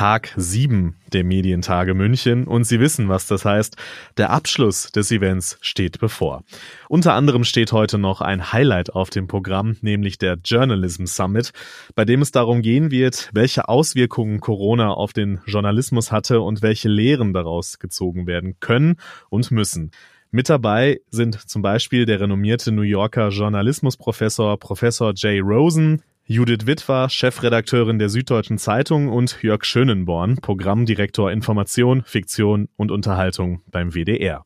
Tag 0.00 0.32
7 0.34 0.96
der 1.12 1.24
Medientage 1.24 1.92
München 1.92 2.46
und 2.46 2.64
Sie 2.64 2.80
wissen, 2.80 3.10
was 3.10 3.26
das 3.26 3.44
heißt. 3.44 3.76
Der 4.16 4.30
Abschluss 4.30 4.90
des 4.92 5.10
Events 5.10 5.58
steht 5.60 6.00
bevor. 6.00 6.42
Unter 6.88 7.12
anderem 7.12 7.44
steht 7.44 7.72
heute 7.72 7.98
noch 7.98 8.22
ein 8.22 8.50
Highlight 8.50 8.94
auf 8.94 9.10
dem 9.10 9.26
Programm, 9.26 9.76
nämlich 9.82 10.16
der 10.16 10.38
Journalism 10.42 11.04
Summit, 11.04 11.52
bei 11.94 12.06
dem 12.06 12.22
es 12.22 12.32
darum 12.32 12.62
gehen 12.62 12.90
wird, 12.90 13.28
welche 13.34 13.68
Auswirkungen 13.68 14.40
Corona 14.40 14.90
auf 14.90 15.12
den 15.12 15.42
Journalismus 15.44 16.10
hatte 16.10 16.40
und 16.40 16.62
welche 16.62 16.88
Lehren 16.88 17.34
daraus 17.34 17.78
gezogen 17.78 18.26
werden 18.26 18.56
können 18.58 18.96
und 19.28 19.50
müssen. 19.50 19.90
Mit 20.30 20.48
dabei 20.48 21.00
sind 21.10 21.34
zum 21.46 21.60
Beispiel 21.60 22.06
der 22.06 22.20
renommierte 22.20 22.72
New 22.72 22.80
Yorker 22.80 23.28
Journalismusprofessor 23.28 24.58
Professor 24.58 25.12
Jay 25.14 25.40
Rosen, 25.40 26.02
Judith 26.24 26.66
Witwer, 26.66 27.08
Chefredakteurin 27.08 27.98
der 27.98 28.08
Süddeutschen 28.08 28.58
Zeitung 28.58 29.08
und 29.08 29.42
Jörg 29.42 29.64
Schönenborn, 29.64 30.36
Programmdirektor 30.36 31.30
Information, 31.32 32.02
Fiktion 32.04 32.68
und 32.76 32.90
Unterhaltung 32.90 33.62
beim 33.70 33.94
WDR. 33.94 34.44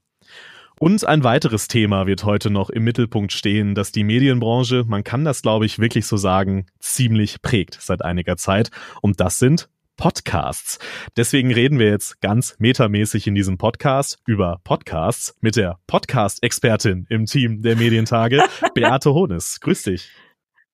Und 0.80 1.04
ein 1.04 1.22
weiteres 1.22 1.68
Thema 1.68 2.06
wird 2.06 2.24
heute 2.24 2.50
noch 2.50 2.70
im 2.70 2.84
Mittelpunkt 2.84 3.32
stehen, 3.32 3.74
das 3.74 3.92
die 3.92 4.04
Medienbranche, 4.04 4.84
man 4.86 5.04
kann 5.04 5.24
das 5.24 5.42
glaube 5.42 5.66
ich 5.66 5.78
wirklich 5.78 6.06
so 6.06 6.16
sagen, 6.16 6.66
ziemlich 6.80 7.42
prägt 7.42 7.78
seit 7.80 8.04
einiger 8.04 8.36
Zeit. 8.36 8.70
Und 9.00 9.20
das 9.20 9.38
sind 9.38 9.68
Podcasts. 9.96 10.78
Deswegen 11.16 11.52
reden 11.52 11.78
wir 11.78 11.88
jetzt 11.88 12.20
ganz 12.20 12.56
metamäßig 12.58 13.26
in 13.26 13.34
diesem 13.34 13.58
Podcast 13.58 14.18
über 14.26 14.60
Podcasts 14.64 15.36
mit 15.40 15.56
der 15.56 15.78
Podcast-Expertin 15.86 17.06
im 17.08 17.26
Team 17.26 17.62
der 17.62 17.76
Medientage, 17.76 18.42
Beate 18.74 19.14
Hones. 19.14 19.60
Grüß 19.60 19.84
dich. 19.84 20.10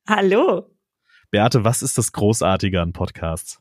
Hallo. 0.08 0.69
Beate, 1.30 1.64
was 1.64 1.82
ist 1.82 1.96
das 1.96 2.12
Großartige 2.12 2.80
an 2.80 2.92
Podcasts? 2.92 3.60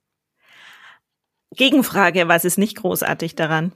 Gegenfrage, 1.56 2.28
was 2.28 2.46
ist 2.46 2.58
nicht 2.58 2.78
großartig 2.78 3.36
daran? 3.36 3.74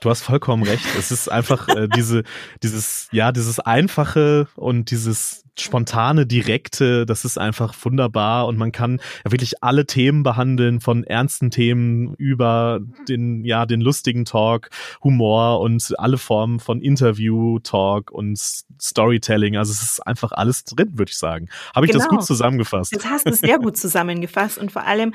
Du 0.00 0.08
hast 0.08 0.22
vollkommen 0.22 0.62
recht. 0.62 0.84
Es 0.98 1.10
ist 1.10 1.30
einfach 1.30 1.68
äh, 1.68 1.86
diese, 1.94 2.22
dieses, 2.62 3.08
ja, 3.12 3.32
dieses 3.32 3.60
einfache 3.60 4.48
und 4.56 4.90
dieses 4.90 5.44
spontane, 5.58 6.26
direkte, 6.26 7.04
das 7.04 7.26
ist 7.26 7.38
einfach 7.38 7.74
wunderbar 7.82 8.46
und 8.46 8.56
man 8.56 8.72
kann 8.72 9.00
ja 9.24 9.30
wirklich 9.30 9.62
alle 9.62 9.84
Themen 9.84 10.22
behandeln, 10.22 10.80
von 10.80 11.04
ernsten 11.04 11.50
Themen 11.50 12.14
über 12.14 12.80
den, 13.08 13.44
ja, 13.44 13.66
den 13.66 13.82
lustigen 13.82 14.24
Talk, 14.24 14.70
Humor 15.04 15.60
und 15.60 15.94
alle 15.98 16.16
Formen 16.16 16.60
von 16.60 16.80
Interview, 16.80 17.58
Talk 17.58 18.10
und 18.10 18.38
Storytelling. 18.38 19.56
Also 19.56 19.72
es 19.72 19.82
ist 19.82 20.06
einfach 20.06 20.32
alles 20.32 20.64
drin, 20.64 20.98
würde 20.98 21.10
ich 21.10 21.18
sagen. 21.18 21.48
Habe 21.74 21.86
ich 21.86 21.92
genau. 21.92 22.04
das 22.04 22.10
gut 22.10 22.24
zusammengefasst? 22.24 22.94
Das 22.94 23.04
hast 23.04 23.26
du 23.26 23.34
sehr 23.34 23.58
gut 23.58 23.76
zusammengefasst 23.76 24.58
und 24.58 24.72
vor 24.72 24.86
allem 24.86 25.12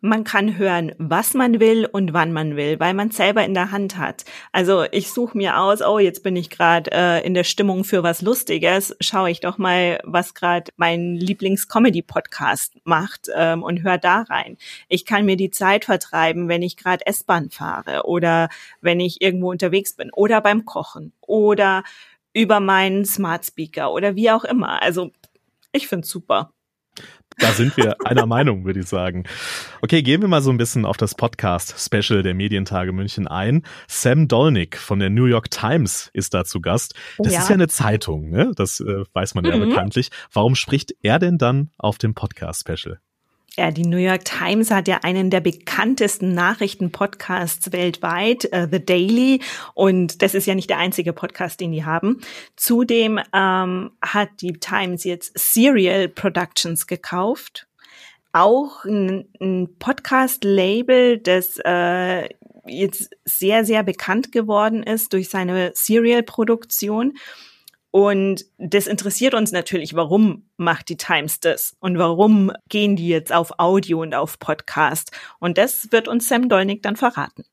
man 0.00 0.24
kann 0.24 0.56
hören, 0.56 0.92
was 0.98 1.34
man 1.34 1.60
will 1.60 1.86
und 1.86 2.12
wann 2.12 2.32
man 2.32 2.56
will, 2.56 2.80
weil 2.80 2.94
man 2.94 3.10
selber 3.10 3.44
in 3.44 3.54
der 3.54 3.70
Hand 3.70 3.98
hat. 3.98 4.24
Also 4.52 4.84
ich 4.90 5.12
suche 5.12 5.36
mir 5.36 5.58
aus, 5.58 5.82
oh, 5.82 5.98
jetzt 5.98 6.22
bin 6.22 6.36
ich 6.36 6.50
gerade 6.50 6.90
äh, 6.92 7.26
in 7.26 7.34
der 7.34 7.44
Stimmung 7.44 7.84
für 7.84 8.02
was 8.02 8.22
Lustiges, 8.22 8.96
schaue 9.00 9.30
ich 9.30 9.40
doch 9.40 9.58
mal, 9.58 10.00
was 10.04 10.34
gerade 10.34 10.72
mein 10.76 11.16
Lieblings-Comedy-Podcast 11.16 12.78
macht 12.84 13.28
ähm, 13.34 13.62
und 13.62 13.82
höre 13.82 13.98
da 13.98 14.22
rein. 14.22 14.56
Ich 14.88 15.04
kann 15.04 15.26
mir 15.26 15.36
die 15.36 15.50
Zeit 15.50 15.84
vertreiben, 15.84 16.48
wenn 16.48 16.62
ich 16.62 16.76
gerade 16.76 17.06
S-Bahn 17.06 17.50
fahre 17.50 18.06
oder 18.06 18.48
wenn 18.80 19.00
ich 19.00 19.20
irgendwo 19.20 19.50
unterwegs 19.50 19.94
bin 19.94 20.10
oder 20.12 20.40
beim 20.40 20.64
Kochen 20.64 21.12
oder 21.20 21.82
über 22.32 22.60
meinen 22.60 23.04
Smart 23.04 23.44
Speaker 23.44 23.92
oder 23.92 24.16
wie 24.16 24.30
auch 24.30 24.44
immer. 24.44 24.82
Also 24.82 25.10
ich 25.72 25.88
find's 25.88 26.08
super. 26.08 26.52
Da 27.40 27.52
sind 27.52 27.76
wir 27.76 27.96
einer 28.04 28.26
Meinung, 28.26 28.64
würde 28.64 28.80
ich 28.80 28.86
sagen. 28.86 29.24
Okay, 29.80 30.02
gehen 30.02 30.20
wir 30.20 30.28
mal 30.28 30.42
so 30.42 30.50
ein 30.50 30.58
bisschen 30.58 30.84
auf 30.84 30.96
das 30.96 31.14
Podcast-Special 31.14 32.22
der 32.22 32.34
Medientage 32.34 32.92
München 32.92 33.26
ein. 33.26 33.62
Sam 33.88 34.28
Dolnick 34.28 34.76
von 34.76 34.98
der 34.98 35.10
New 35.10 35.24
York 35.24 35.50
Times 35.50 36.10
ist 36.12 36.34
da 36.34 36.44
zu 36.44 36.60
Gast. 36.60 36.94
Das 37.18 37.32
ja. 37.32 37.40
ist 37.40 37.48
ja 37.48 37.54
eine 37.54 37.68
Zeitung, 37.68 38.28
ne? 38.28 38.52
Das 38.54 38.80
äh, 38.80 39.04
weiß 39.12 39.34
man 39.34 39.44
ja 39.46 39.56
mhm. 39.56 39.70
bekanntlich. 39.70 40.10
Warum 40.32 40.54
spricht 40.54 40.94
er 41.02 41.18
denn 41.18 41.38
dann 41.38 41.70
auf 41.78 41.98
dem 41.98 42.14
Podcast-Special? 42.14 43.00
Ja, 43.56 43.72
die 43.72 43.84
New 43.84 43.96
York 43.96 44.24
Times 44.24 44.70
hat 44.70 44.86
ja 44.86 45.00
einen 45.02 45.28
der 45.28 45.40
bekanntesten 45.40 46.34
Nachrichtenpodcasts 46.34 47.72
weltweit, 47.72 48.48
uh, 48.54 48.66
The 48.70 48.84
Daily. 48.84 49.40
Und 49.74 50.22
das 50.22 50.34
ist 50.34 50.46
ja 50.46 50.54
nicht 50.54 50.70
der 50.70 50.78
einzige 50.78 51.12
Podcast, 51.12 51.60
den 51.60 51.72
die 51.72 51.84
haben. 51.84 52.20
Zudem 52.56 53.18
ähm, 53.34 53.90
hat 54.00 54.28
die 54.40 54.52
Times 54.52 55.04
jetzt 55.04 55.36
Serial 55.36 56.08
Productions 56.08 56.86
gekauft. 56.86 57.66
Auch 58.32 58.84
ein, 58.84 59.28
ein 59.40 59.76
Podcast-Label, 59.80 61.18
das 61.18 61.58
äh, 61.64 62.28
jetzt 62.66 63.10
sehr, 63.24 63.64
sehr 63.64 63.82
bekannt 63.82 64.30
geworden 64.30 64.84
ist 64.84 65.12
durch 65.12 65.28
seine 65.28 65.72
Serial-Produktion. 65.74 67.14
Und 67.90 68.44
das 68.58 68.86
interessiert 68.86 69.34
uns 69.34 69.50
natürlich, 69.50 69.94
warum 69.94 70.48
macht 70.56 70.88
die 70.88 70.96
Times 70.96 71.40
das 71.40 71.76
und 71.80 71.98
warum 71.98 72.52
gehen 72.68 72.94
die 72.94 73.08
jetzt 73.08 73.32
auf 73.32 73.58
Audio 73.58 74.02
und 74.02 74.14
auf 74.14 74.38
Podcast. 74.38 75.10
Und 75.40 75.58
das 75.58 75.90
wird 75.90 76.06
uns 76.06 76.28
Sam 76.28 76.48
Dolnick 76.48 76.82
dann 76.82 76.96
verraten. 76.96 77.44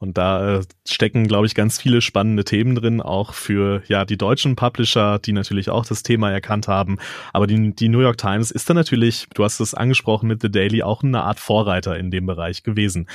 Und 0.00 0.16
da 0.16 0.56
äh, 0.56 0.62
stecken, 0.88 1.28
glaube 1.28 1.46
ich, 1.46 1.54
ganz 1.54 1.78
viele 1.78 2.00
spannende 2.00 2.42
Themen 2.42 2.74
drin, 2.74 3.02
auch 3.02 3.34
für 3.34 3.82
ja 3.86 4.06
die 4.06 4.16
deutschen 4.16 4.56
Publisher, 4.56 5.18
die 5.18 5.32
natürlich 5.32 5.68
auch 5.68 5.84
das 5.84 6.02
Thema 6.02 6.32
erkannt 6.32 6.68
haben. 6.68 6.96
Aber 7.34 7.46
die, 7.46 7.74
die 7.74 7.90
New 7.90 8.00
York 8.00 8.16
Times 8.16 8.50
ist 8.50 8.70
da 8.70 8.74
natürlich, 8.74 9.26
du 9.34 9.44
hast 9.44 9.60
es 9.60 9.74
angesprochen 9.74 10.26
mit 10.26 10.40
The 10.40 10.50
Daily, 10.50 10.82
auch 10.82 11.02
eine 11.02 11.22
Art 11.22 11.38
Vorreiter 11.38 11.98
in 11.98 12.10
dem 12.10 12.24
Bereich 12.24 12.62
gewesen. 12.62 13.08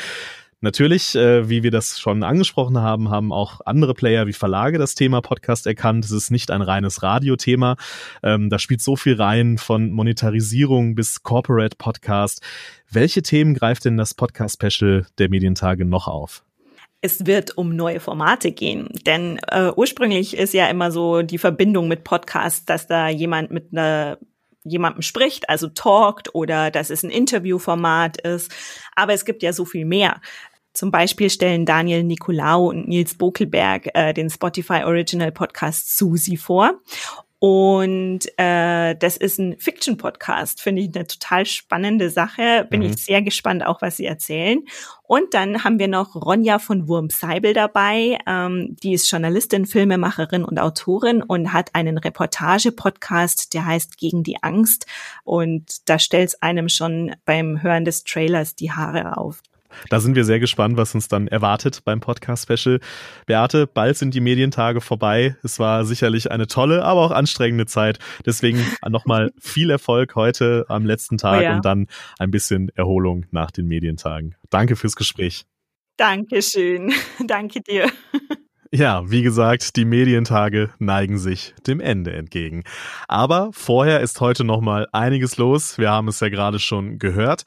Natürlich, 0.66 1.14
äh, 1.14 1.48
wie 1.48 1.62
wir 1.62 1.70
das 1.70 2.00
schon 2.00 2.24
angesprochen 2.24 2.80
haben, 2.80 3.12
haben 3.12 3.32
auch 3.32 3.62
andere 3.66 3.94
Player 3.94 4.26
wie 4.26 4.34
Verlage 4.34 4.80
das 4.80 4.96
Thema 4.96 5.22
Podcast 5.22 5.68
erkannt. 5.68 6.04
Es 6.06 6.10
ist 6.10 6.32
nicht 6.32 6.50
ein 6.50 6.64
reines 6.64 7.04
Radiothema. 7.04 7.76
Ähm, 8.24 8.50
da 8.50 8.58
spielt 8.58 8.82
so 8.82 8.96
viel 8.96 9.14
rein 9.14 9.60
von 9.60 9.92
Monetarisierung 9.92 10.96
bis 10.96 11.22
Corporate 11.22 11.76
Podcast. 11.78 12.42
Welche 12.90 13.22
Themen 13.22 13.54
greift 13.54 13.86
denn 13.86 13.96
das 13.96 14.16
Podcast-Special 14.16 15.06
der 15.20 15.30
Medientage 15.30 15.86
noch 15.86 16.08
auf? 16.08 16.44
es 17.02 17.28
wird 17.28 17.56
um 17.56 17.76
neue 17.76 18.00
Formate 18.00 18.52
gehen. 18.52 18.90
Denn 19.06 19.40
äh, 19.50 19.70
ursprünglich 19.76 20.36
ist 20.36 20.56
ja 20.56 20.66
immer 20.66 20.90
so 20.92 21.22
die 21.22 21.38
Verbindung 21.38 21.88
mit 21.88 22.04
Podcasts, 22.04 22.66
dass 22.66 22.88
da 22.88 23.10
jemand 23.10 23.52
mit 23.52 23.68
einer 23.72 24.18
jemandem 24.64 25.04
spricht, 25.04 25.48
also 25.48 25.68
talkt 25.68 26.34
oder 26.34 26.72
dass 26.72 26.90
es 26.90 27.04
ein 27.04 27.12
Interviewformat 27.12 28.20
ist. 28.22 28.52
Aber 28.96 29.14
es 29.14 29.24
gibt 29.24 29.44
ja 29.44 29.54
so 29.54 29.64
viel 29.64 29.86
mehr. 29.86 30.20
Zum 30.76 30.92
Beispiel 30.92 31.30
stellen 31.30 31.66
Daniel 31.66 32.04
Nicolaou 32.04 32.70
und 32.70 32.88
Nils 32.88 33.16
Bokelberg 33.16 33.90
äh, 33.94 34.14
den 34.14 34.30
Spotify 34.30 34.84
Original 34.84 35.32
Podcast 35.32 35.98
Susi 35.98 36.38
vor. 36.38 36.82
Und 37.40 38.22
äh, 38.38 38.96
das 38.96 39.18
ist 39.18 39.38
ein 39.40 39.58
Fiction-Podcast, 39.60 40.62
finde 40.62 40.82
ich 40.82 40.96
eine 40.96 41.06
total 41.06 41.46
spannende 41.46 42.10
Sache. 42.10 42.66
Bin 42.70 42.80
mhm. 42.80 42.88
ich 42.88 43.06
sehr 43.06 43.22
gespannt, 43.22 43.66
auch 43.66 43.82
was 43.82 43.98
sie 43.98 44.06
erzählen. 44.06 44.64
Und 45.04 45.34
dann 45.34 45.64
haben 45.64 45.78
wir 45.78 45.88
noch 45.88 46.16
Ronja 46.16 46.60
von 46.60 46.88
Wurm-Seibel 46.88 47.54
dabei. 47.54 48.18
Ähm, 48.26 48.76
die 48.82 48.94
ist 48.94 49.12
Journalistin, 49.12 49.66
Filmemacherin 49.66 50.44
und 50.44 50.60
Autorin 50.60 51.22
und 51.22 51.54
hat 51.54 51.70
einen 51.76 51.98
Reportage-Podcast, 51.98 53.54
der 53.54 53.66
heißt 53.66 53.98
Gegen 53.98 54.24
die 54.24 54.42
Angst. 54.42 54.88
Und 55.24 55.88
da 55.88 56.00
stellt 56.00 56.30
es 56.30 56.42
einem 56.42 56.68
schon 56.68 57.16
beim 57.26 57.62
Hören 57.62 57.86
des 57.86 58.06
Trailers 58.06 58.56
die 58.56 58.72
Haare 58.72 59.18
auf. 59.18 59.44
Da 59.90 60.00
sind 60.00 60.16
wir 60.16 60.26
sehr 60.26 60.40
gespannt, 60.40 60.78
was 60.78 60.96
uns 60.96 61.08
dann 61.08 61.28
erwartet 61.28 61.82
beim 61.86 62.00
Podcast-Special. 62.00 62.80
Beate, 63.26 63.68
bald 63.68 63.98
sind 63.98 64.14
die 64.14 64.22
Medientage 64.22 64.82
vorbei. 64.82 65.36
Es 65.44 65.60
war 65.60 65.86
sicherlich 65.86 66.32
eine 66.32 66.48
tolle, 66.48 66.84
aber 66.84 67.02
auch 67.02 67.12
anstrengende 67.12 67.66
Zeit. 67.66 68.00
Deswegen 68.26 68.66
nochmal 68.88 69.32
viel 69.40 69.70
Erfolg 69.70 70.16
heute 70.16 70.66
am 70.70 70.86
letzten 70.86 71.18
Tag 71.18 71.40
oh 71.40 71.44
ja. 71.44 71.56
und 71.56 71.66
dann 71.66 71.88
ein 72.20 72.32
bisschen 72.32 72.70
Erholung 72.76 73.26
nach 73.32 73.52
den 73.52 73.68
Medientagen. 73.68 74.36
Danke 74.50 74.76
fürs 74.76 74.96
Gespräch. 74.96 75.46
Dankeschön. 75.98 76.94
Danke 77.28 77.62
dir. 77.62 77.90
Ja, 78.72 79.10
wie 79.10 79.22
gesagt, 79.22 79.76
die 79.76 79.86
Medientage 79.86 80.72
neigen 80.80 81.20
sich 81.20 81.54
dem 81.68 81.80
Ende 81.80 82.14
entgegen. 82.14 82.64
Aber 83.08 83.50
vorher 83.54 84.00
ist 84.00 84.22
heute 84.22 84.44
noch 84.44 84.60
mal 84.60 84.88
einiges 84.92 85.38
los. 85.38 85.78
Wir 85.78 85.92
haben 85.92 86.08
es 86.08 86.20
ja 86.20 86.30
gerade 86.30 86.58
schon 86.58 86.98
gehört. 86.98 87.44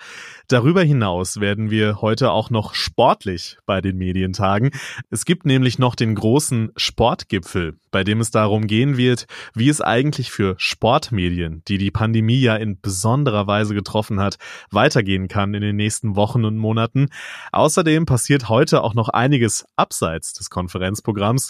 Darüber 0.47 0.83
hinaus 0.83 1.41
werden 1.41 1.71
wir 1.71 2.01
heute 2.01 2.31
auch 2.31 2.51
noch 2.51 2.75
sportlich 2.75 3.59
bei 3.67 3.81
den 3.81 3.99
Medientagen. 3.99 4.71
Es 5.11 5.25
gibt 5.25 5.45
nämlich 5.45 5.79
noch 5.79 5.97
den 5.97 6.15
großen 6.15 6.71
Sportgipfel, 6.77 7.75
bei 7.91 8.05
dem 8.05 8.21
es 8.21 8.31
darum 8.31 8.67
gehen 8.67 8.97
wird, 8.97 9.27
wie 9.55 9.69
es 9.69 9.81
eigentlich 9.81 10.31
für 10.31 10.55
Sportmedien, 10.57 11.63
die 11.69 11.79
die 11.79 11.91
Pandemie 11.91 12.41
ja 12.41 12.57
in 12.57 12.81
besonderer 12.81 13.47
Weise 13.47 13.75
getroffen 13.75 14.21
hat, 14.21 14.39
weitergehen 14.71 15.29
kann 15.29 15.53
in 15.53 15.61
den 15.63 15.77
nächsten 15.77 16.17
Wochen 16.17 16.45
und 16.45 16.57
Monaten. 16.57 17.09
Außerdem 17.53 18.07
passiert 18.07 18.49
heute 18.49 18.83
auch 18.83 18.95
noch 18.95 19.09
einiges 19.09 19.67
abseits 19.77 20.33
des 20.33 20.49
Konferenzprogramms. 20.49 21.08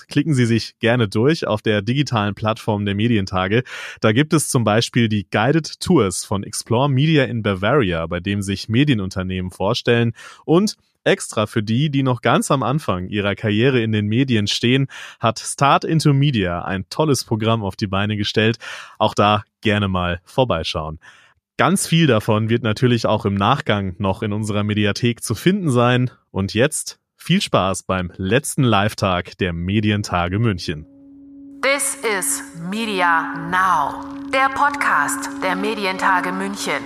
Klicken 0.08 0.34
Sie 0.34 0.46
sich 0.46 0.78
gerne 0.80 1.08
durch 1.08 1.46
auf 1.46 1.62
der 1.62 1.82
digitalen 1.82 2.34
Plattform 2.34 2.84
der 2.84 2.94
Medientage. 2.94 3.62
Da 4.00 4.12
gibt 4.12 4.32
es 4.32 4.48
zum 4.48 4.64
Beispiel 4.64 5.08
die 5.08 5.28
Guided 5.30 5.80
Tours 5.80 6.24
von 6.24 6.42
Explore 6.42 6.90
Media 6.90 7.24
in 7.24 7.42
Bavaria, 7.42 8.06
bei 8.06 8.20
dem 8.20 8.42
sich 8.42 8.68
Medien 8.68 8.98
Medienunternehmen 8.98 9.50
vorstellen 9.50 10.12
und 10.44 10.76
Extra 11.04 11.46
für 11.46 11.62
die, 11.62 11.88
die 11.90 12.02
noch 12.02 12.20
ganz 12.20 12.50
am 12.50 12.62
Anfang 12.62 13.08
ihrer 13.08 13.34
Karriere 13.34 13.80
in 13.80 13.92
den 13.92 14.08
Medien 14.08 14.46
stehen, 14.46 14.88
hat 15.20 15.38
Start 15.38 15.84
into 15.84 16.12
Media 16.12 16.62
ein 16.62 16.86
tolles 16.90 17.24
Programm 17.24 17.62
auf 17.62 17.76
die 17.76 17.86
Beine 17.86 18.16
gestellt. 18.16 18.58
Auch 18.98 19.14
da 19.14 19.44
gerne 19.62 19.88
mal 19.88 20.20
vorbeischauen. 20.24 20.98
Ganz 21.56 21.86
viel 21.86 22.06
davon 22.06 22.50
wird 22.50 22.62
natürlich 22.62 23.06
auch 23.06 23.24
im 23.24 23.34
Nachgang 23.34 23.94
noch 23.98 24.22
in 24.22 24.32
unserer 24.32 24.64
Mediathek 24.64 25.22
zu 25.22 25.34
finden 25.34 25.70
sein. 25.70 26.10
Und 26.30 26.52
jetzt 26.52 27.00
viel 27.18 27.42
Spaß 27.42 27.82
beim 27.82 28.10
letzten 28.16 28.62
Live-Tag 28.62 29.36
der 29.38 29.52
Medientage 29.52 30.38
München. 30.38 30.86
This 31.60 31.96
is 31.96 32.42
Media 32.70 33.34
Now, 33.50 34.04
der 34.32 34.48
Podcast 34.50 35.28
der 35.42 35.56
Medientage 35.56 36.32
München. 36.32 36.82